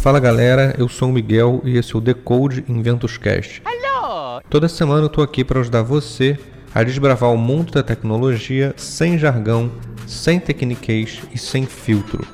[0.00, 3.62] Fala galera, eu sou o Miguel e esse é o Decode Inventos Cast.
[3.66, 4.40] Hello!
[4.48, 6.38] Toda semana eu tô aqui para ajudar você
[6.74, 9.70] a desbravar o mundo da tecnologia sem jargão,
[10.06, 12.26] sem tecniquez e sem filtro.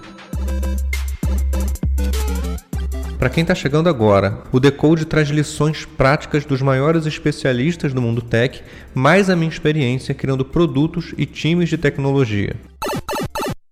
[3.18, 8.22] Para quem está chegando agora, o Decode traz lições práticas dos maiores especialistas do mundo
[8.22, 8.62] tech,
[8.94, 12.55] mais a minha experiência criando produtos e times de tecnologia.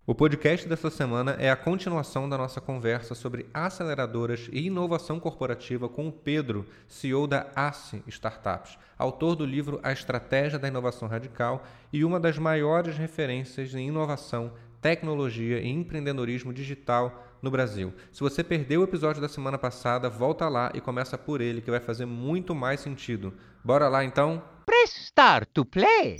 [0.06, 5.88] O podcast dessa semana é a continuação da nossa conversa sobre aceleradoras e inovação corporativa
[5.88, 11.64] com o Pedro, CEO da ACE Startups, autor do livro A Estratégia da Inovação Radical
[11.90, 17.90] e uma das maiores referências em inovação, tecnologia e empreendedorismo digital no Brasil.
[18.12, 21.70] Se você perdeu o episódio da semana passada, volta lá e começa por ele, que
[21.70, 23.32] vai fazer muito mais sentido.
[23.64, 24.42] Bora lá então?
[24.66, 26.18] Press start to play!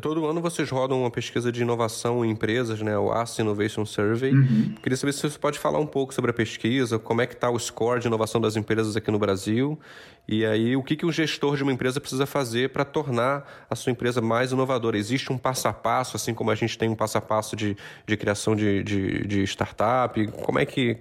[0.00, 2.98] Todo ano vocês rodam uma pesquisa de inovação em empresas, né?
[2.98, 4.34] O ACE Innovation Survey.
[4.34, 4.74] Uhum.
[4.82, 7.48] Queria saber se você pode falar um pouco sobre a pesquisa, como é que está
[7.48, 9.78] o score de inovação das empresas aqui no Brasil.
[10.26, 13.76] E aí, o que, que o gestor de uma empresa precisa fazer para tornar a
[13.76, 14.98] sua empresa mais inovadora?
[14.98, 17.76] Existe um passo a passo, assim como a gente tem um passo a passo de,
[18.04, 20.26] de criação de, de, de startup?
[20.42, 20.98] Como é, que,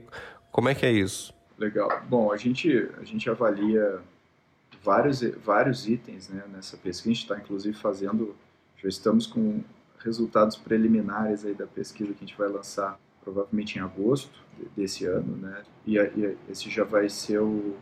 [0.51, 1.33] como é que é isso?
[1.57, 1.89] Legal.
[2.07, 2.69] Bom, a gente,
[3.01, 4.01] a gente avalia
[4.83, 7.09] vários, vários itens né, nessa pesquisa.
[7.09, 8.35] A gente está, inclusive, fazendo
[8.83, 9.61] já estamos com
[9.99, 14.37] resultados preliminares aí da pesquisa que a gente vai lançar provavelmente em agosto
[14.75, 15.63] desse ano, né?
[15.87, 17.75] E, e esse já vai ser o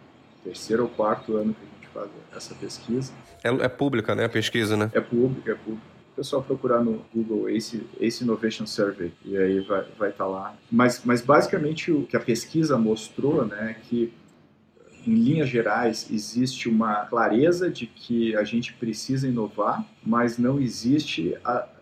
[0.43, 3.11] terceiro ou quarto ano que a gente faz essa pesquisa.
[3.43, 4.91] É, é pública, né, a pesquisa, né?
[4.93, 5.91] É pública, é pública.
[6.11, 10.29] O pessoal procurar no Google Ace, Ace Innovation Survey e aí vai vai estar tá
[10.29, 10.55] lá.
[10.71, 14.13] Mas, mas basicamente o que a pesquisa mostrou, né, é que
[15.05, 21.35] em linhas gerais, existe uma clareza de que a gente precisa inovar, mas não existe,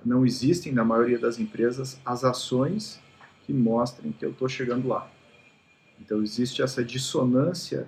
[0.05, 2.99] não existem na maioria das empresas as ações
[3.45, 5.09] que mostrem que eu estou chegando lá.
[5.99, 7.87] Então existe essa dissonância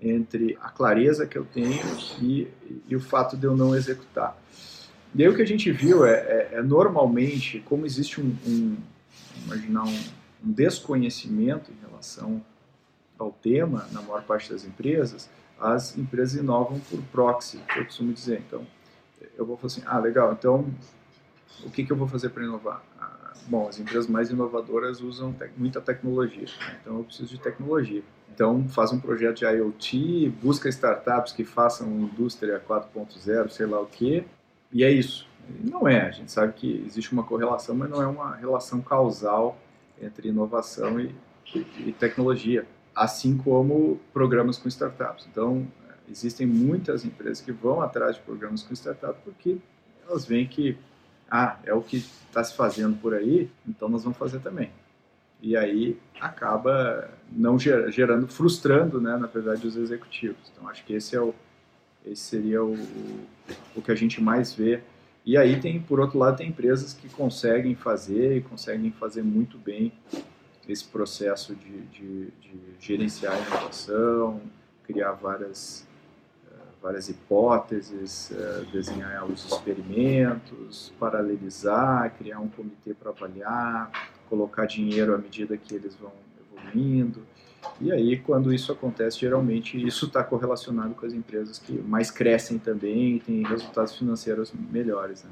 [0.00, 1.82] entre a clareza que eu tenho
[2.22, 2.48] e,
[2.88, 4.40] e o fato de eu não executar.
[5.14, 8.76] E aí o que a gente viu é, é, é normalmente como existe um, um
[9.44, 9.98] imaginar um,
[10.44, 12.40] um desconhecimento em relação
[13.22, 15.28] ao tema, na maior parte das empresas,
[15.60, 18.42] as empresas inovam por proxy, que eu costumo dizer.
[18.46, 18.66] Então,
[19.36, 20.66] eu vou falar assim, ah, legal, então,
[21.64, 22.82] o que, que eu vou fazer para inovar?
[22.98, 26.78] Ah, bom, as empresas mais inovadoras usam te muita tecnologia, né?
[26.80, 28.02] então eu preciso de tecnologia.
[28.32, 33.86] Então, faz um projeto de IoT, busca startups que façam indústria 4.0, sei lá o
[33.86, 34.24] quê,
[34.72, 35.28] e é isso.
[35.62, 39.58] Não é, a gente sabe que existe uma correlação, mas não é uma relação causal
[40.00, 41.14] entre inovação e,
[41.54, 42.64] e tecnologia
[43.00, 45.26] assim como programas com startups.
[45.32, 45.66] Então,
[46.06, 49.56] existem muitas empresas que vão atrás de programas com startups porque
[50.06, 50.76] elas veem que
[51.30, 54.70] ah, é o que está se fazendo por aí, então nós vamos fazer também.
[55.40, 60.52] E aí acaba não gerando, frustrando, né, na verdade, os executivos.
[60.52, 61.34] Então, acho que esse é o
[62.04, 62.74] esse seria o,
[63.76, 64.80] o que a gente mais vê.
[65.24, 69.58] E aí tem, por outro lado, tem empresas que conseguem fazer e conseguem fazer muito
[69.58, 69.92] bem
[70.72, 74.40] esse processo de, de, de gerenciar a inovação,
[74.84, 75.86] criar várias,
[76.46, 83.90] uh, várias hipóteses, uh, desenhar os experimentos, paralelizar, criar um comitê para avaliar,
[84.28, 86.12] colocar dinheiro à medida que eles vão
[86.56, 87.22] evoluindo.
[87.80, 92.58] E aí, quando isso acontece, geralmente isso está correlacionado com as empresas que mais crescem
[92.58, 95.24] também e têm resultados financeiros melhores.
[95.24, 95.30] Né?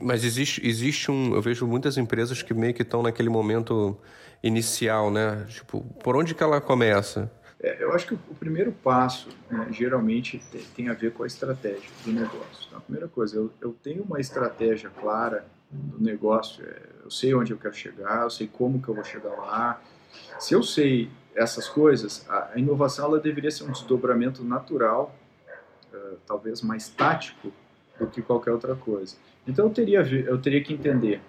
[0.00, 1.34] Mas existe, existe um.
[1.34, 3.96] Eu vejo muitas empresas que meio que estão naquele momento
[4.42, 5.44] inicial, né?
[5.48, 7.30] Tipo, por onde que ela começa?
[7.60, 10.40] É, eu acho que o primeiro passo, né, geralmente,
[10.76, 12.66] tem, a ver com a estratégia do negócio.
[12.66, 17.34] Então, a primeira coisa, eu, eu tenho uma estratégia clara do negócio, é, eu sei
[17.34, 19.80] onde eu quero chegar, eu sei como que eu vou chegar lá.
[20.38, 25.14] Se eu sei essas coisas, a, a inovação ela deveria ser um desdobramento natural,
[25.92, 27.52] uh, talvez mais tático
[27.98, 29.16] do que qualquer outra coisa.
[29.46, 31.20] Então eu teria, eu teria que entender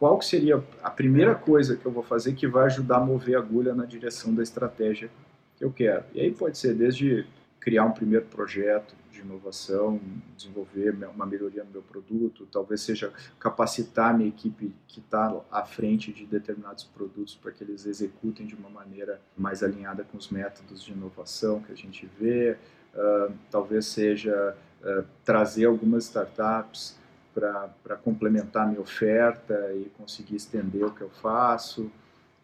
[0.00, 3.36] qual que seria a primeira coisa que eu vou fazer que vai ajudar a mover
[3.36, 5.10] a agulha na direção da estratégia
[5.56, 6.02] que eu quero.
[6.14, 7.26] E aí pode ser desde
[7.60, 10.00] criar um primeiro projeto de inovação,
[10.34, 15.66] desenvolver uma melhoria no meu produto, talvez seja capacitar a minha equipe que está à
[15.66, 20.30] frente de determinados produtos para que eles executem de uma maneira mais alinhada com os
[20.30, 22.56] métodos de inovação que a gente vê,
[22.94, 26.98] uh, talvez seja uh, trazer algumas startups
[27.34, 31.90] para complementar minha oferta e conseguir estender o que eu faço,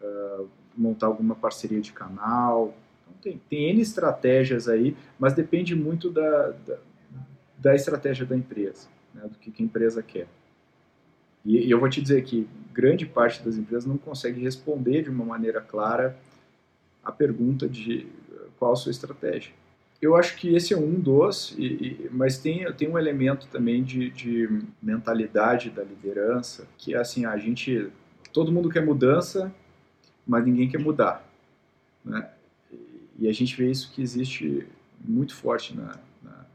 [0.01, 2.73] uh, montar alguma parceria de canal.
[3.03, 6.77] Então, tem, tem N estratégias aí, mas depende muito da, da,
[7.57, 10.27] da estratégia da empresa, né, do que, que a empresa quer.
[11.43, 15.09] E, e eu vou te dizer que grande parte das empresas não consegue responder de
[15.09, 16.17] uma maneira clara
[17.03, 18.07] a pergunta de
[18.59, 19.53] qual a sua estratégia.
[19.99, 23.83] Eu acho que esse é um dos, e, e, mas tem, tem um elemento também
[23.83, 27.89] de, de mentalidade da liderança, que é assim, a gente,
[28.31, 29.51] todo mundo quer mudança,
[30.25, 31.27] mas ninguém quer mudar.
[32.05, 32.29] Né?
[33.17, 34.67] E a gente vê isso que existe
[35.03, 36.45] muito forte na, na,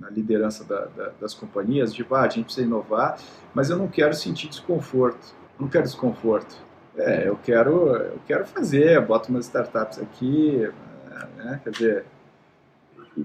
[0.00, 3.18] na liderança da, da, das companhias, de ah, a gente precisa inovar,
[3.54, 6.56] mas eu não quero sentir desconforto, não quero desconforto.
[6.96, 10.68] É, eu quero, eu quero fazer, boto umas startups aqui,
[11.36, 11.60] né?
[11.62, 12.04] quer dizer,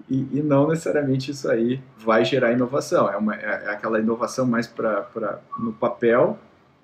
[0.10, 3.10] e, e, não necessariamente isso aí vai gerar inovação.
[3.10, 6.38] É, uma, é, é aquela inovação mais pra, pra, no papel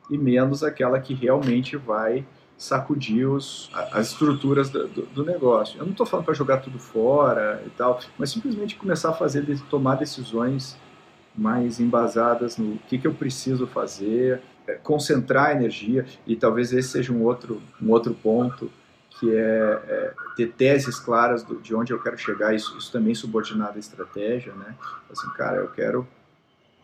[0.10, 2.26] e menos aquela que realmente vai
[2.58, 5.80] sacudir os, as estruturas do, do, negócio.
[5.80, 9.46] Eu não estou falando para jogar tudo fora e tal, mas simplesmente começar a fazer,
[9.70, 10.78] tomar decisões
[11.36, 17.14] mais embasadas no que, que eu preciso fazer, é, concentrar energia e talvez esse seja
[17.14, 18.70] um outro, um outro ponto
[19.20, 23.14] que é, é ter teses claras do, de onde eu quero chegar, isso, isso também
[23.14, 24.76] subordinado à estratégia, né?
[25.12, 26.08] Assim, cara, eu quero,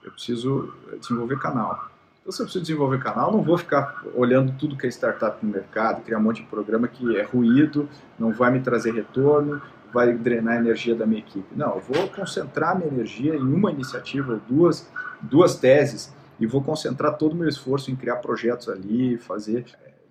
[0.03, 1.89] eu preciso desenvolver canal.
[2.21, 5.51] Então, se eu preciso desenvolver canal, não vou ficar olhando tudo que é startup no
[5.51, 7.87] mercado, criar um monte de programa que é ruído,
[8.17, 9.61] não vai me trazer retorno,
[9.93, 11.47] vai drenar a energia da minha equipe.
[11.55, 14.89] Não, eu vou concentrar minha energia em uma iniciativa ou duas,
[15.21, 19.65] duas teses e vou concentrar todo o meu esforço em criar projetos ali, fazer.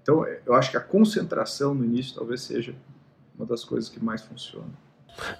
[0.04, 2.76] Então, eu acho que a concentração no início talvez seja
[3.34, 4.70] uma das coisas que mais funciona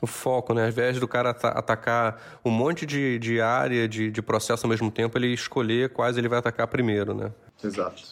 [0.00, 0.62] o foco, né?
[0.62, 4.90] Ao invés do cara atacar um monte de, de área, de, de processo ao mesmo
[4.90, 7.32] tempo, ele escolher quais ele vai atacar primeiro, né?
[7.62, 8.02] Exato.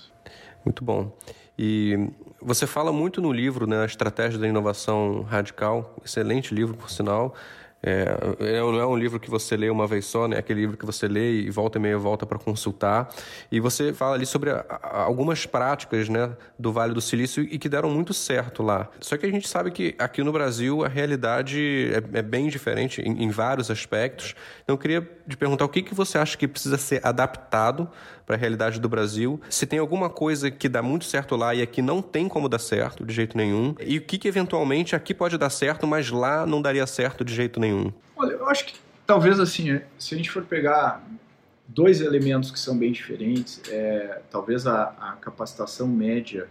[0.64, 1.16] Muito bom.
[1.58, 2.10] E
[2.40, 7.34] você fala muito no livro, né, a Estratégia da Inovação Radical, excelente livro, por sinal.
[7.82, 10.37] É, é, não é um livro que você lê uma vez só, né?
[10.37, 13.12] É aquele livro que você lê e volta e meia volta para consultar.
[13.50, 17.58] E você fala ali sobre a, a, algumas práticas né, do Vale do Silício e
[17.58, 18.88] que deram muito certo lá.
[19.00, 23.00] Só que a gente sabe que aqui no Brasil a realidade é, é bem diferente
[23.00, 24.34] em, em, vários aspectos.
[24.62, 27.88] Então eu queria te perguntar o que, que você acha que precisa ser adaptado
[28.26, 31.62] para a realidade do Brasil, se tem alguma coisa que dá muito certo lá e
[31.62, 35.12] aqui não tem como dar certo de jeito nenhum, e o que, que eventualmente aqui
[35.12, 37.71] pode dar certo, mas lá não daria certo de jeito nenhum.
[38.16, 38.74] Olha, eu acho que
[39.06, 41.04] talvez assim, é, se a gente for pegar
[41.66, 46.48] dois elementos que são bem diferentes, é, talvez a, a capacitação média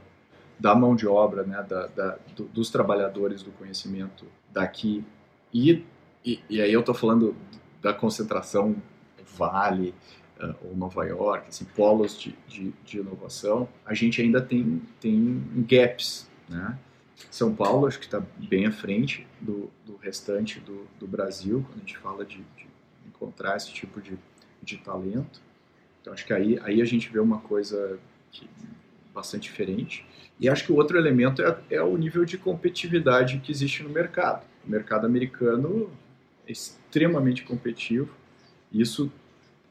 [0.60, 5.04] da mão de obra, né, da, da, do, dos trabalhadores do conhecimento daqui
[5.54, 5.84] e,
[6.24, 7.36] e, e aí eu estou falando
[7.82, 8.76] da concentração
[9.38, 9.94] Vale,
[10.40, 15.42] uh, ou Nova York, assim, polos de, de, de, inovação, a gente ainda tem, tem
[15.68, 16.78] gaps, né?
[17.30, 21.78] São Paulo acho que está bem à frente do, do restante do, do, Brasil quando
[21.78, 22.68] a gente fala de, de
[23.08, 24.18] encontrar esse tipo de,
[24.62, 25.42] de talento.
[26.02, 28.00] Então acho que aí, aí a gente vê uma coisa
[28.32, 28.50] que,
[29.14, 30.06] bastante diferente.
[30.40, 33.90] E acho que o outro elemento é, é o nível de competitividade que existe no
[33.90, 34.44] mercado.
[34.66, 35.90] O mercado americano
[36.48, 38.10] é extremamente competitivo.
[38.72, 39.12] Isso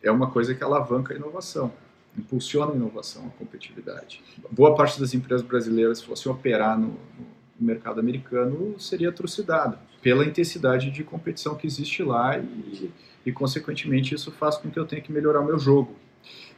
[0.03, 1.73] é uma coisa que alavanca a inovação,
[2.17, 4.23] impulsiona a inovação, a competitividade.
[4.51, 10.25] Boa parte das empresas brasileiras, se fossem operar no, no mercado americano, seria trucidada pela
[10.25, 12.91] intensidade de competição que existe lá e,
[13.25, 15.95] e, consequentemente, isso faz com que eu tenha que melhorar o meu jogo,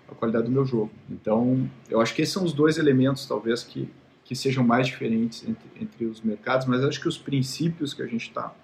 [0.09, 0.91] a qualidade do meu jogo.
[1.11, 3.89] Então, eu acho que esses são os dois elementos, talvez, que,
[4.25, 8.07] que sejam mais diferentes entre, entre os mercados, mas acho que os princípios que a
[8.07, 8.55] gente está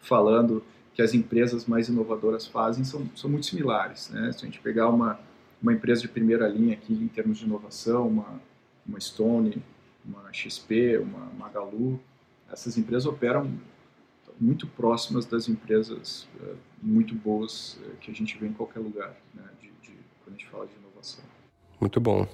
[0.00, 0.62] falando
[0.96, 4.08] que as empresas mais inovadoras fazem são, são muito similares.
[4.08, 4.32] Né?
[4.32, 5.20] Se a gente pegar uma,
[5.62, 8.40] uma empresa de primeira linha aqui em termos de inovação, uma,
[8.86, 9.62] uma Stone,
[10.06, 12.00] uma XP, uma Magalu,
[12.50, 13.50] essas empresas operam
[14.38, 19.16] muito próximas das empresas uh, muito boas uh, que a gente vê em qualquer lugar,
[19.34, 19.42] né?
[19.60, 21.24] de, de, quando a gente fala de inovação.
[21.80, 22.26] Muito bom.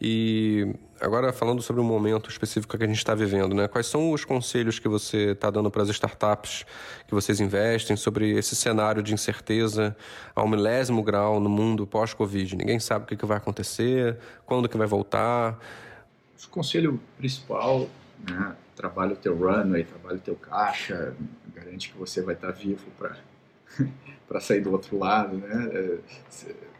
[0.00, 3.68] E agora falando sobre o momento específico que a gente está vivendo, né?
[3.68, 6.64] Quais são os conselhos que você está dando para as startups
[7.06, 9.96] que vocês investem sobre esse cenário de incerteza
[10.34, 12.56] ao milésimo grau no mundo pós-Covid?
[12.56, 15.58] Ninguém sabe o que, que vai acontecer, quando que vai voltar.
[16.46, 17.88] O conselho principal,
[18.28, 18.56] né?
[18.76, 21.14] Trabalha o teu runway, trabalha o teu caixa,
[21.54, 23.16] garante que você vai estar vivo para
[24.26, 25.70] para sair do outro lado, né?
[25.72, 25.98] É,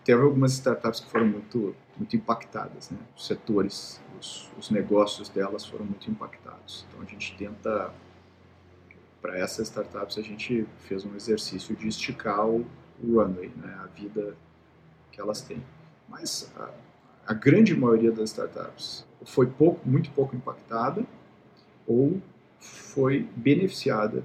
[0.05, 2.99] teve algumas startups que foram muito muito impactadas, né?
[3.17, 6.85] Os setores, os, os negócios delas foram muito impactados.
[6.89, 7.93] Então a gente tenta
[9.23, 12.67] para essas startups a gente fez um exercício de esticar o,
[13.03, 13.79] o runway, né?
[13.83, 14.37] A vida
[15.11, 15.63] que elas têm.
[16.09, 16.71] Mas a,
[17.27, 21.05] a grande maioria das startups foi pouco, muito pouco impactada
[21.87, 22.21] ou
[22.59, 24.23] foi beneficiada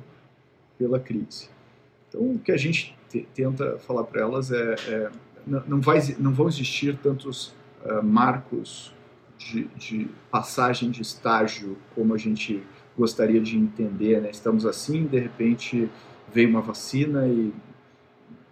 [0.77, 1.49] pela crise.
[2.07, 2.97] Então, o que a gente
[3.33, 5.11] tenta falar para elas é, é
[5.45, 7.53] não, não, vai, não vão existir tantos
[7.83, 8.93] uh, marcos
[9.37, 12.61] de, de, passagem de estágio como a gente
[12.97, 14.29] gostaria de entender, né?
[14.29, 15.89] Estamos assim, de repente
[16.31, 17.53] veio uma vacina e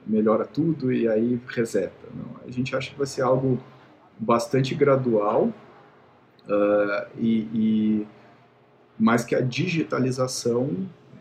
[0.06, 2.08] melhora tudo e aí reseta.
[2.16, 3.62] Não, a gente acha que vai ser algo
[4.20, 5.54] bastante gradual
[6.48, 8.08] uh, e, e
[8.98, 10.70] mais que a digitalização,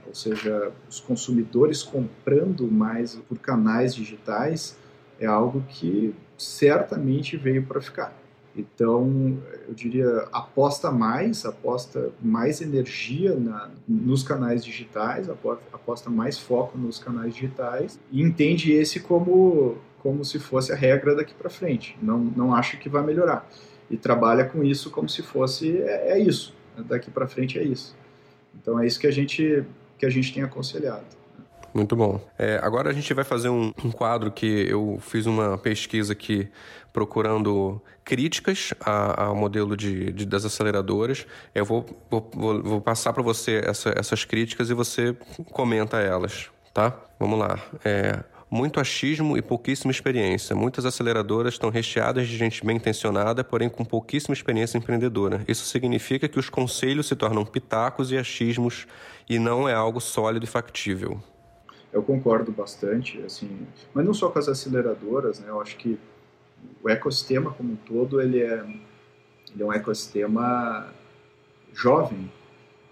[0.06, 4.76] ou seja, os consumidores comprando mais por canais digitais,
[5.20, 8.14] é algo que certamente veio para ficar.
[8.56, 9.38] Então,
[9.68, 16.98] eu diria, aposta mais, aposta mais energia na, nos canais digitais, aposta mais foco nos
[16.98, 19.76] canais digitais e entende esse como,
[20.06, 21.98] como se fosse a regra daqui para frente.
[22.00, 23.44] Não, não acha que vai melhorar.
[23.90, 27.96] E trabalha com isso como se fosse, é, é isso, daqui para frente é isso.
[28.54, 29.64] Então, é isso que a gente,
[29.98, 31.04] que a gente tem aconselhado.
[31.74, 32.20] Muito bom.
[32.38, 36.48] É, agora a gente vai fazer um, um, quadro que eu fiz uma pesquisa aqui
[36.92, 41.26] procurando críticas ao modelo de, de, das aceleradoras.
[41.52, 42.30] Eu vou, vou,
[42.62, 45.16] vou, passar para você essa, essas críticas e você
[45.50, 46.96] comenta elas, tá?
[47.18, 47.58] Vamos lá.
[47.84, 50.54] É, muito achismo e pouquíssima experiência.
[50.54, 55.44] Muitas aceleradoras estão recheadas de gente bem intencionada, porém com pouquíssima experiência empreendedora.
[55.48, 58.86] Isso significa que os conselhos se tornam pitacos e achismos
[59.28, 61.20] e não é algo sólido e factível
[61.96, 65.48] eu concordo bastante, assim, mas não só com as aceleradoras, né?
[65.48, 65.98] Eu acho que
[66.82, 68.62] o ecossistema como um todo ele é,
[69.54, 70.92] ele é um ecossistema
[71.72, 72.30] jovem.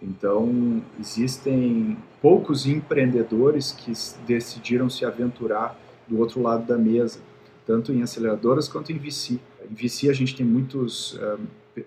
[0.04, 3.92] Então existem poucos empreendedores que
[4.26, 7.20] decidiram se aventurar do outro lado da mesa,
[7.66, 9.40] tanto em aceleradoras quanto em VC.
[9.70, 11.18] Em VC a gente tem muitos,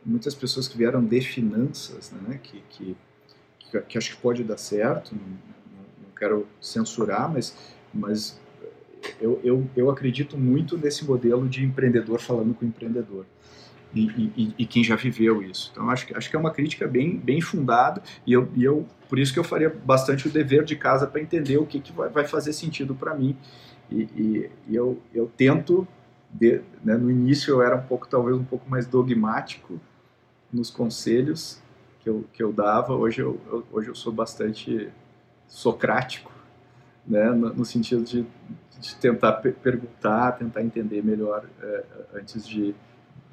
[0.03, 2.39] muitas pessoas que vieram de finanças, né?
[2.41, 2.95] Que, que,
[3.87, 5.15] que, acho que pode dar certo
[6.17, 7.55] quero censurar, mas,
[7.93, 8.39] mas
[9.21, 13.25] eu, eu, eu acredito muito nesse modelo de empreendedor falando com empreendedor.
[13.93, 15.69] E, e, e, quem já viveu isso.
[15.71, 19.17] Então, acho, acho que é uma crítica bem, bem fundada e eu, e eu, por
[19.17, 22.09] isso que eu faria bastante o dever de casa para entender o que, que vai,
[22.09, 23.35] vai fazer sentido para mim.
[23.89, 25.87] E, e, eu, eu tento,
[26.29, 29.79] de, né, no início eu era um pouco, talvez um pouco mais dogmático
[30.51, 31.61] nos conselhos
[32.01, 34.89] que eu, que eu dava, hoje eu, eu hoje eu sou bastante
[35.47, 36.31] socrático,
[37.05, 38.25] né, no, no sentido de,
[38.79, 41.83] de tentar perguntar, tentar entender melhor é,
[42.15, 42.75] antes de,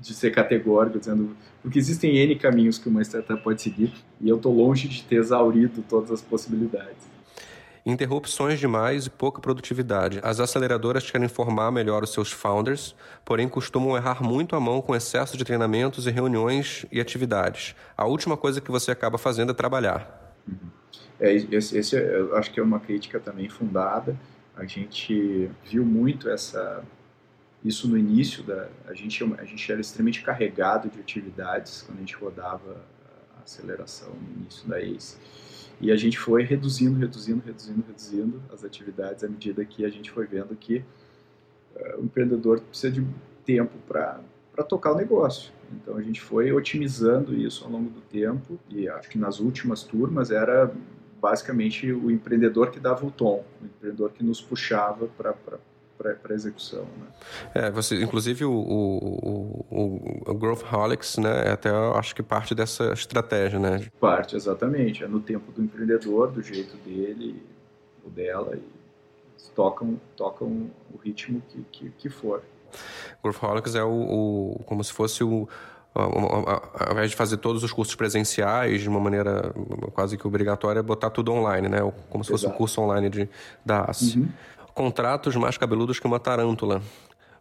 [0.05, 4.37] de ser categórico, dizendo porque existem n caminhos que uma startup pode seguir e eu
[4.37, 7.15] estou longe de ter exaurido todas as possibilidades.
[7.87, 10.19] Interrupções demais e pouca produtividade.
[10.23, 12.95] As aceleradoras querem formar melhor os seus founders,
[13.25, 17.75] porém costumam errar muito a mão com excesso de treinamentos e reuniões e atividades.
[17.97, 20.35] A última coisa que você acaba fazendo é trabalhar.
[20.49, 20.57] Uhum.
[21.21, 24.17] É, esse, esse eu acho que é uma crítica também fundada.
[24.57, 26.83] A gente viu muito essa
[27.65, 32.01] isso no início da a gente a gente era extremamente carregado de atividades quando a
[32.01, 32.85] gente rodava
[33.37, 35.17] a aceleração no início da ACE.
[35.81, 40.11] E a gente foi reduzindo, reduzindo, reduzindo, reduzindo as atividades à medida que a gente
[40.11, 40.85] foi vendo que
[41.75, 43.07] uh, o empreendedor precisa de
[43.45, 44.23] tempo para
[44.69, 45.53] tocar o negócio.
[45.73, 49.83] Então a gente foi otimizando isso ao longo do tempo e acho que nas últimas
[49.83, 50.73] turmas era
[51.21, 55.35] basicamente o empreendedor que dava o tom, o empreendedor que nos puxava para
[55.97, 56.83] para execução.
[56.83, 57.07] Né?
[57.55, 62.93] É, você, inclusive o, o, o, o Growthholics, né, é até acho que parte dessa
[62.93, 63.87] estratégia, né?
[64.01, 65.05] Parte, exatamente.
[65.05, 67.43] É no tempo do empreendedor, do jeito dele
[68.05, 72.43] ou dela, e tocam, tocam o ritmo que, que, que for.
[73.23, 75.49] Growthholics é o, o, como se fosse o
[75.95, 79.55] ao invés de fazer todos os cursos presenciais de uma maneira
[79.93, 81.79] quase que obrigatória, botar tudo online, né?
[82.11, 82.55] Como se fosse Exato.
[82.55, 83.29] um curso online de,
[83.65, 84.17] da AS.
[84.17, 84.29] Uhum.
[84.75, 86.83] Contratos mais cabeludos que uma tarântula.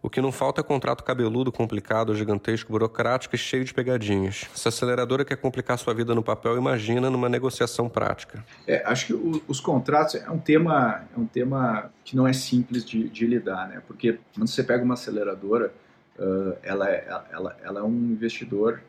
[0.04, 4.44] O que não falta é contrato cabeludo, complicado, gigantesco, burocrático e cheio de pegadinhas.
[4.54, 8.46] Se a aceleradora quer complicar sua vida no papel, imagina numa negociação prática.
[8.68, 12.34] É, acho que o, os contratos é um tema é um tema que não é
[12.34, 13.82] simples de, de lidar, né?
[13.88, 15.74] Porque quando você pega uma aceleradora,
[16.20, 18.82] uh, ela, é, ela, ela é um investidor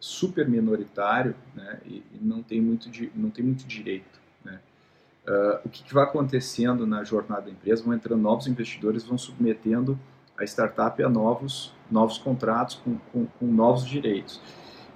[0.00, 4.23] super minoritário né, e, e, não, tem muito, não tem muito direito.
[5.26, 7.82] Uh, o que, que, vai acontecendo na jornada da empresa?
[7.82, 9.98] Vão entrando novos investidores, vão submetendo
[10.36, 14.40] a startup a novos, novos contratos com, com, com novos direitos.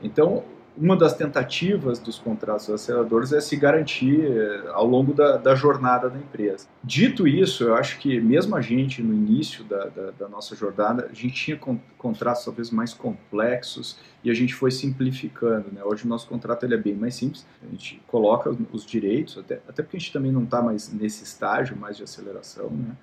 [0.03, 0.45] Então,
[0.81, 6.09] uma das tentativas dos contratos aceleradores é se garantir eh, ao longo da, da, jornada
[6.09, 6.69] da empresa.
[6.85, 11.09] Dito isso, eu acho que mesmo a gente, no início da, da, da nossa jornada,
[11.11, 15.67] a gente tinha con contratos talvez mais complexos e a gente foi simplificando.
[15.73, 15.83] Né?
[15.83, 19.61] Hoje o nosso contrato ele é bem mais simples, a gente coloca os direitos, até,
[19.69, 22.97] até porque a gente também não está mais nesse estágio mais de aceleração, né?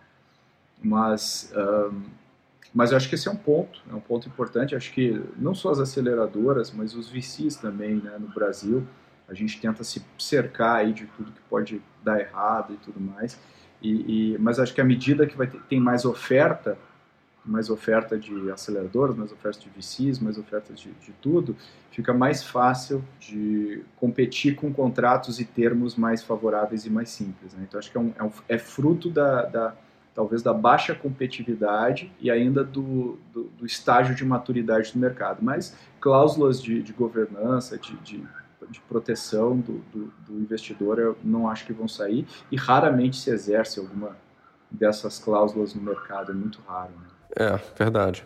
[0.82, 1.54] mas...
[1.56, 2.25] Um,
[2.76, 4.76] mas eu acho que esse é um ponto, é um ponto importante.
[4.76, 8.86] Acho que não só as aceleradoras, mas os VCs também, né, no Brasil,
[9.30, 13.40] a gente tenta se cercar aí de tudo que pode dar errado e tudo mais.
[13.82, 16.78] E, e mas acho que à medida que vai ter, tem mais oferta,
[17.46, 21.56] mais oferta de aceleradores, mais oferta de VCs, mais oferta de, de tudo,
[21.92, 27.54] fica mais fácil de competir com contratos e termos mais favoráveis e mais simples.
[27.54, 27.66] Né?
[27.66, 29.76] Então acho que é, um, é, um, é fruto da, da,
[30.16, 35.40] talvez da baixa competitividade e ainda do, do, do, estágio de maturidade do mercado.
[35.42, 38.24] Mas cláusulas de, de governança, de, de,
[38.70, 43.30] de proteção do, do, do, investidor, eu não acho que vão sair e raramente se
[43.30, 44.16] exerce alguma
[44.72, 46.92] dessas cláusulas no mercado, é muito raro.
[46.92, 47.08] Né?
[47.38, 48.26] É, verdade.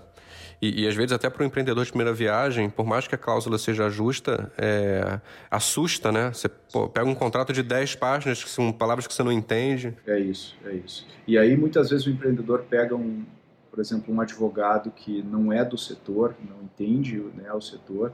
[0.62, 3.18] E, e, às vezes até para o empreendedor de primeira viagem, por mais que a
[3.18, 6.32] cláusula seja justa, é, assusta, né?
[6.34, 9.96] Você pô, pega um contrato de 10 páginas, que são palavras que você não entende.
[10.06, 11.08] É isso, é isso.
[11.26, 13.24] E aí muitas vezes o empreendedor pega um,
[13.72, 18.12] por exemplo, um advogado que não é do setor, não entende né, o setor,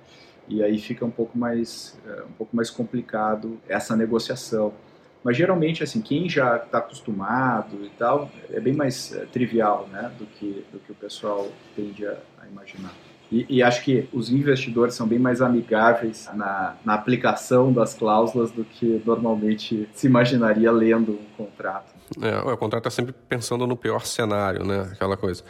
[0.48, 4.74] e aí fica um pouco mais, é, um pouco mais complicado essa negociação.
[5.26, 10.12] Mas geralmente, assim, quem já está acostumado e tal, é bem mais é, trivial, né,
[10.20, 12.94] do que, do que o pessoal tende a, a imaginar.
[13.32, 18.52] E, e, acho que os investidores são bem mais amigáveis na, na aplicação das cláusulas
[18.52, 21.92] do que normalmente se imaginaria lendo um contrato.
[22.22, 24.90] É, o contrato está sempre pensando no pior cenário, né?
[24.92, 25.44] Aquela coisa.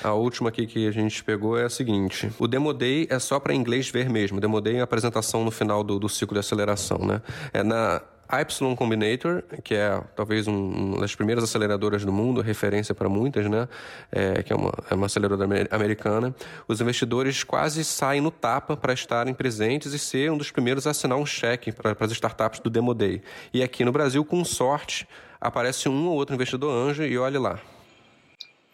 [0.00, 3.40] A última aqui que a gente pegou é a seguinte: o Demo Day é só
[3.40, 4.38] para inglês ver mesmo.
[4.38, 7.20] Demo Day é a apresentação no final do, do ciclo de aceleração, né?
[7.52, 12.94] É na Y Combinator, que é talvez um, uma das primeiras aceleradoras do mundo, referência
[12.94, 13.68] para muitas, né?
[14.12, 16.34] É, que é uma, é uma aceleradora americana.
[16.66, 20.90] Os investidores quase saem no tapa para estarem presentes e ser um dos primeiros a
[20.90, 23.22] assinar um cheque para as startups do Demo Day.
[23.52, 25.08] E aqui no Brasil, com sorte,
[25.40, 27.58] aparece um ou outro investidor anjo e olhe lá.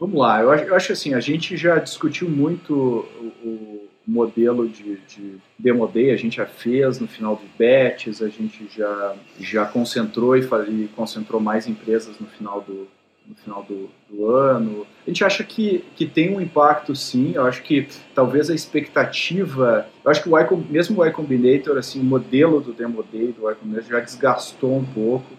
[0.00, 4.69] Vamos lá, eu acho, eu acho assim, a gente já discutiu muito o, o modelo
[4.69, 9.17] de, de Demo Day, a gente já fez no final do BETS, a gente já,
[9.40, 12.86] já concentrou e, e concentrou mais empresas no final do,
[13.26, 14.86] no final do, do, ano.
[15.06, 17.32] A gente acha que, que tem um impacto, sim.
[17.34, 19.86] Eu acho que talvez a expectativa.
[20.04, 23.49] Eu acho que o mesmo o Y Combinator, assim, o modelo do Demo Day, do
[23.49, 25.32] Y Combinator, já desgastou um pouco.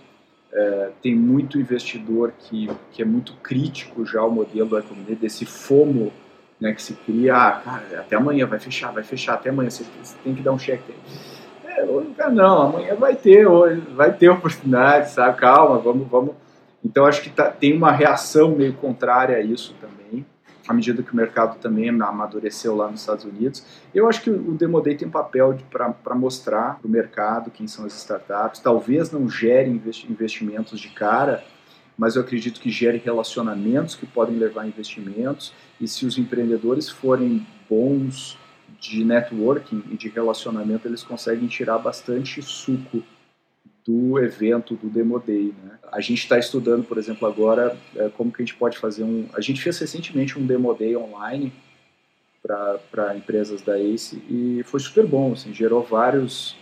[0.51, 5.17] É, tem muito investidor que, que é muito crítico já ao modelo do Y Combinator,
[5.17, 6.11] desse FOMO
[6.59, 9.85] né, que se cria, ah, cara, até amanhã vai fechar, vai fechar, até amanhã você,
[10.23, 10.93] tem que dar um cheque.
[11.65, 15.37] É, não, amanhã vai ter, hoje vai ter oportunidade, sabe?
[15.37, 16.35] Calma, vamos, vamos.
[16.83, 20.25] Então acho que tá, tem uma reação meio contrária a isso também,
[20.67, 23.65] à medida que o mercado também amadureceu lá nos Estados Unidos.
[23.93, 27.67] Eu acho que o Demo Day tem um papel para mostrar para o mercado quem
[27.67, 28.61] são as startups.
[28.61, 29.69] Talvez não gere
[30.07, 31.43] investimentos de cara,
[31.97, 36.89] mas eu acredito que gere relacionamentos que podem levar a investimentos e se os empreendedores
[36.89, 38.37] forem bons
[38.79, 43.01] de networking e de relacionamento, eles conseguem tirar bastante suco
[43.85, 45.53] do evento, do Demo Day.
[45.63, 45.77] Né?
[45.91, 49.27] A gente está estudando, por exemplo, agora é, como que a gente pode fazer um...
[49.33, 51.53] A gente fez recentemente um Demo Day online
[52.41, 56.55] para empresas da ACE e foi super bom, assim, gerou vários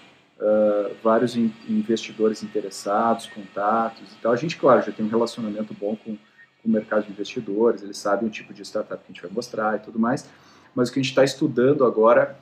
[1.02, 4.32] vários in, investidores interessados, contatos e tal.
[4.32, 7.98] A gente, claro, já tem um relacionamento bom com, com o mercado de investidores, eles
[7.98, 10.30] sabem o tipo de startup que a gente vai mostrar e tudo mais,
[10.76, 12.38] mas o que a gente está estudando agora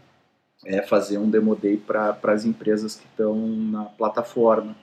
[0.66, 4.76] é fazer um demo day para as empresas que estão na plataforma,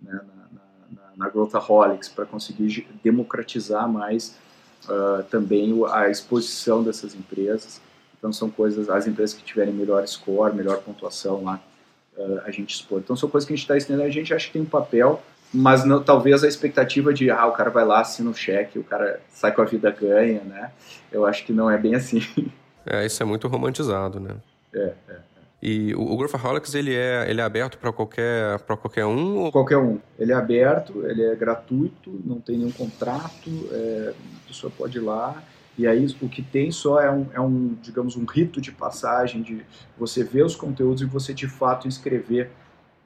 [0.00, 4.36] né, na, na, na Growthaholics, para conseguir democratizar mais
[4.84, 7.80] uh, também a exposição dessas empresas.
[8.18, 11.62] Então são coisas, as empresas que tiverem melhor score, melhor pontuação lá,
[12.16, 13.00] uh, a gente expor.
[13.00, 15.22] Então são coisas que a gente está estudando, a gente acha que tem um papel,
[15.52, 18.78] mas não, talvez a expectativa de, ah, o cara vai lá, assina o um cheque,
[18.78, 20.70] o cara sai com a vida ganha, né?
[21.10, 22.20] Eu acho que não é bem assim.
[22.88, 24.36] É, isso é muito romantizado, né?
[24.72, 25.16] É, é.
[25.60, 29.38] E o, o Growthaholics, ele é, ele é aberto para qualquer, qualquer um?
[29.38, 29.50] Ou...
[29.50, 29.98] Qualquer um.
[30.16, 35.00] Ele é aberto, ele é gratuito, não tem nenhum contrato, é, a pessoa pode ir
[35.00, 35.42] lá
[35.78, 39.42] e aí o que tem só é um, é um, digamos, um rito de passagem
[39.42, 39.62] de
[39.98, 42.50] você ver os conteúdos e você de fato inscrever,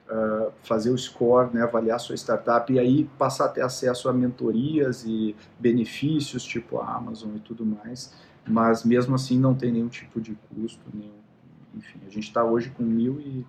[0.09, 4.13] uh, fazer o score, né, avaliar sua startup e aí passar a ter acesso a
[4.13, 8.13] mentorias e benefícios tipo a Amazon e tudo mais.
[8.47, 11.11] Mas mesmo assim não tem nenhum tipo de custo, nenhum,
[11.75, 13.45] enfim, a gente está hoje com mil e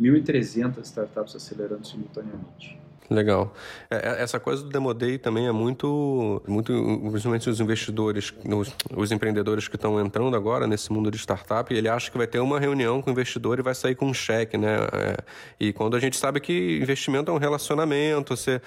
[0.00, 2.83] 1.300 startups acelerando simultaneamente.
[3.10, 3.52] Legal.
[3.90, 6.72] É, é, essa coisa do Demo Day também é muito, muito
[7.10, 11.88] principalmente os investidores, os, os empreendedores que estão entrando agora nesse mundo de startup, ele
[11.88, 14.56] acha que vai ter uma reunião com o investidor e vai sair com um cheque,
[14.56, 14.76] né?
[14.92, 15.16] É,
[15.60, 18.60] e quando a gente sabe que investimento é um relacionamento, você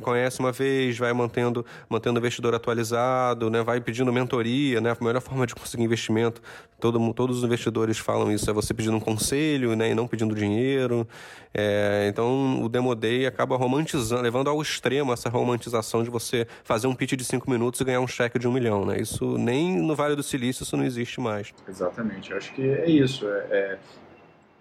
[0.00, 3.64] conhece uma vez, vai mantendo, mantendo o investidor atualizado, né?
[3.64, 4.96] Vai pedindo mentoria, né?
[4.98, 6.40] A melhor forma de conseguir investimento,
[6.78, 9.90] todo, todos os investidores falam isso, é você pedindo um conselho, né?
[9.90, 11.06] E não pedindo dinheiro.
[11.52, 16.86] É, então, o Demo Day acaba romantizando, levando ao extremo essa romantização de você fazer
[16.86, 19.00] um pitch de cinco minutos e ganhar um cheque de um milhão, né?
[19.00, 21.52] Isso nem no Vale do Silício isso não existe mais.
[21.68, 22.30] Exatamente.
[22.30, 23.28] Eu acho que é isso.
[23.28, 23.78] É, é,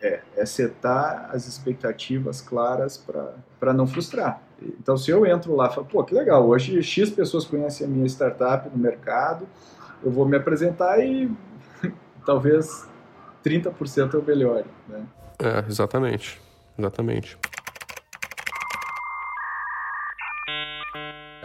[0.01, 2.97] é, é setar as expectativas claras
[3.59, 4.41] para não frustrar.
[4.61, 7.89] Então, se eu entro lá e falo, pô, que legal, hoje X pessoas conhecem a
[7.89, 9.47] minha startup no mercado,
[10.03, 11.31] eu vou me apresentar e
[12.25, 12.87] talvez
[13.43, 15.05] 30% eu melhore, né?
[15.39, 16.41] É, exatamente.
[16.77, 17.37] Exatamente.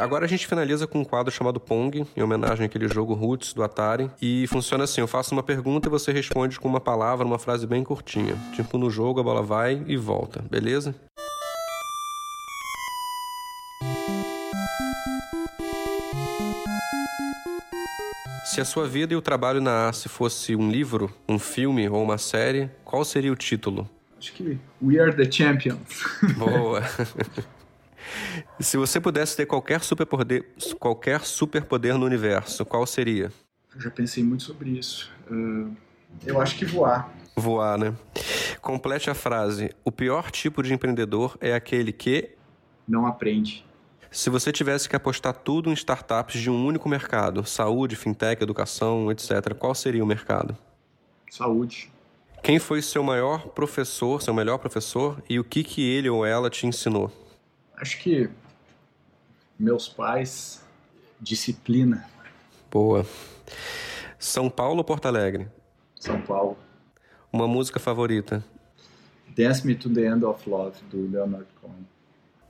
[0.01, 3.63] Agora a gente finaliza com um quadro chamado Pong, em homenagem àquele jogo Roots do
[3.63, 4.11] Atari.
[4.21, 7.67] E funciona assim: eu faço uma pergunta e você responde com uma palavra, uma frase
[7.67, 8.35] bem curtinha.
[8.55, 10.95] Tipo, no jogo a bola vai e volta, beleza?
[18.47, 22.03] Se a sua vida e o trabalho na ACE fosse um livro, um filme ou
[22.03, 23.87] uma série, qual seria o título?
[24.19, 26.05] Acho que We Are the Champions.
[26.39, 26.83] Boa.
[28.59, 30.47] Se você pudesse ter qualquer superpoder,
[30.79, 33.33] qualquer superpoder no universo, qual seria?
[33.75, 35.11] Eu já pensei muito sobre isso.
[35.31, 35.75] Uh,
[36.27, 37.11] eu acho que voar.
[37.37, 37.95] Voar, né?
[38.61, 39.75] Complete a frase.
[39.85, 42.31] O pior tipo de empreendedor é aquele que
[42.87, 43.65] não aprende.
[44.11, 49.11] Se você tivesse que apostar tudo em startups de um único mercado, saúde, fintech, educação,
[49.13, 50.59] etc., qual seria o mercado?
[51.31, 51.93] Saúde.
[52.43, 56.51] Quem foi seu maior professor, seu melhor professor, e o que, que ele ou ela
[56.51, 57.13] te ensinou?
[57.81, 58.29] Acho que
[59.59, 60.63] meus pais,
[61.19, 62.07] disciplina.
[62.71, 63.07] Boa.
[64.19, 65.49] São Paulo ou Porto Alegre?
[65.99, 66.59] São Paulo.
[67.33, 68.45] Uma música favorita?
[69.35, 71.87] Dance Me to the End of Love, do Leonard Cohen.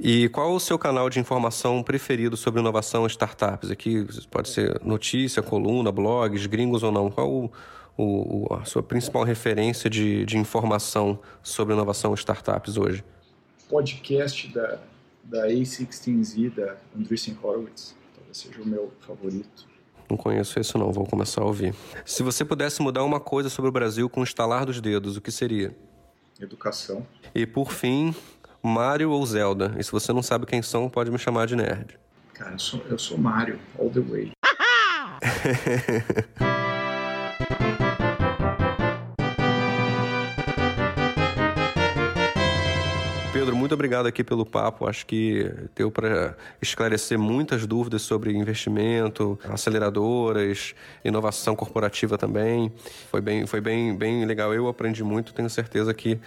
[0.01, 3.71] E qual o seu canal de informação preferido sobre inovação e startups?
[3.71, 7.09] Aqui pode ser notícia, coluna, blogs, gringos ou não.
[7.09, 7.51] Qual o,
[7.97, 13.05] o, a sua principal referência de, de informação sobre inovação e startups hoje?
[13.69, 14.81] Podcast da
[15.31, 17.95] da A16Z da Andreessen Horowitz.
[18.15, 19.71] Talvez seja o meu favorito.
[20.11, 21.73] Não conheço isso não, vou começar a ouvir.
[22.05, 25.21] Se você pudesse mudar uma coisa sobre o Brasil com o estalar dos dedos, o
[25.21, 25.75] que seria?
[26.41, 27.07] Educação.
[27.33, 28.13] E por fim,
[28.61, 29.77] Mario ou Zelda?
[29.79, 31.97] E se você não sabe quem são, pode me chamar de nerd.
[32.35, 34.33] Cara, eu sou, eu sou Mario, all the way.
[43.71, 44.89] Muito obrigado aqui pelo papo.
[44.89, 52.73] Acho que deu para esclarecer muitas dúvidas sobre investimento, aceleradoras, inovação corporativa também.
[53.13, 54.53] Foi bem, foi bem, bem legal.
[54.53, 56.19] Eu aprendi muito, tenho certeza que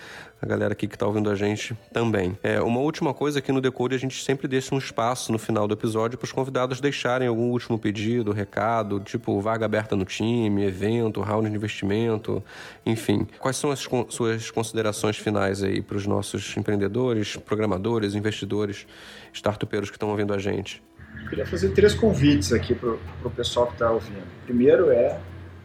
[0.43, 2.37] a galera aqui que está ouvindo a gente também.
[2.43, 5.69] É, uma última coisa aqui no Decode, a gente sempre deixa um espaço no final
[5.69, 10.65] do episódio para os convidados deixarem algum último pedido, recado, tipo vaga aberta no time,
[10.65, 12.43] evento, round de investimento,
[12.85, 13.25] enfim.
[13.39, 18.85] Quais são as suas considerações finais aí para os nossos empreendedores, programadores, investidores,
[19.31, 20.83] startupeiros que estão ouvindo a gente?
[21.23, 22.89] Eu queria fazer três convites aqui para
[23.23, 24.25] o pessoal que está ouvindo.
[24.45, 25.19] Primeiro é,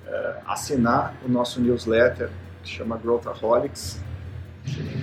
[0.07, 2.31] é assinar o nosso newsletter
[2.63, 4.01] que chama Growthaholics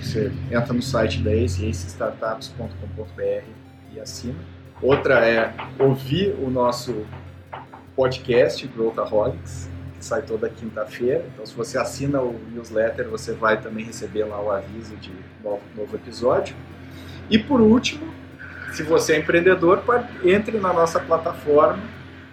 [0.00, 3.44] você entra no site da ACE, acestartups.com.br
[3.92, 4.38] e assina.
[4.80, 7.04] Outra é ouvir o nosso
[7.94, 11.24] podcast Growthaholics, que sai toda quinta-feira.
[11.32, 15.62] Então, se você assina o newsletter, você vai também receber lá o aviso de novo,
[15.76, 16.54] novo episódio.
[17.30, 18.12] E por último,
[18.72, 19.82] se você é empreendedor,
[20.24, 21.82] entre na nossa plataforma.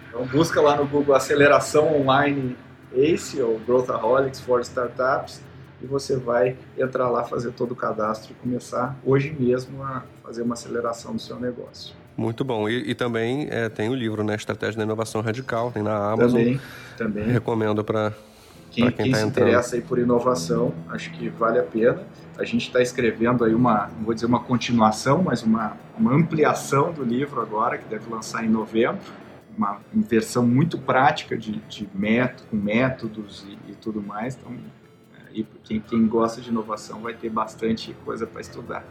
[0.08, 2.56] Então, busca lá no Google Aceleração Online
[2.94, 5.40] ACE ou Growthaholics for Startups
[5.82, 10.42] e você vai entrar lá, fazer todo o cadastro e começar hoje mesmo a fazer
[10.42, 11.94] uma aceleração do seu negócio.
[12.16, 12.68] Muito bom.
[12.68, 14.34] E, e também é, tem o livro, né?
[14.34, 16.40] Estratégia da Inovação Radical, tem na Amazon.
[16.40, 16.60] Também,
[16.96, 17.24] também.
[17.24, 18.12] Recomendo para
[18.70, 19.48] quem, quem, quem tá se entrando.
[19.48, 22.02] interessa aí por inovação, acho que vale a pena.
[22.38, 26.92] A gente está escrevendo aí uma, não vou dizer uma continuação, mas uma, uma ampliação
[26.92, 29.00] do livro agora, que deve lançar em novembro.
[29.56, 34.36] Uma, versão muito prática de, de método, com métodos e, e tudo mais.
[34.36, 34.52] Então,
[35.32, 38.84] e quem, quem gosta de inovação vai ter bastante coisa para estudar.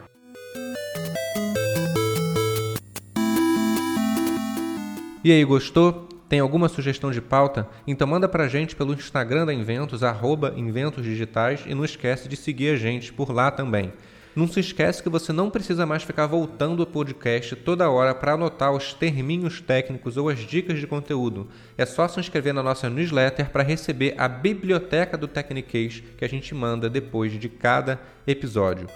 [5.23, 6.09] E aí, gostou?
[6.27, 7.65] Tem alguma sugestão de pauta?
[7.87, 12.35] Então manda pra gente pelo Instagram da Inventos, arroba Inventos Digitais, e não esquece de
[12.35, 13.93] seguir a gente por lá também.
[14.35, 18.33] Não se esquece que você não precisa mais ficar voltando ao podcast toda hora para
[18.33, 21.47] anotar os terminhos técnicos ou as dicas de conteúdo.
[21.77, 26.29] É só se inscrever na nossa newsletter para receber a biblioteca do Technicase que a
[26.29, 28.87] gente manda depois de cada episódio.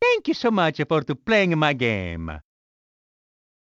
[0.01, 2.39] Thank you so much for playing my game.